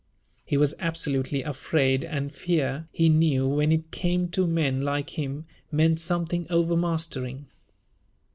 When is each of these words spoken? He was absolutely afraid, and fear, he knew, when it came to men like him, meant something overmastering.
He 0.43 0.57
was 0.57 0.73
absolutely 0.79 1.43
afraid, 1.43 2.03
and 2.03 2.33
fear, 2.33 2.87
he 2.91 3.07
knew, 3.07 3.47
when 3.47 3.71
it 3.71 3.91
came 3.91 4.29
to 4.29 4.47
men 4.47 4.81
like 4.81 5.11
him, 5.11 5.45
meant 5.71 5.99
something 5.99 6.47
overmastering. 6.49 7.45